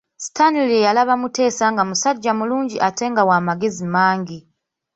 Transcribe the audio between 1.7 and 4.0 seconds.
nga musajja mulungi ate nga wa magezi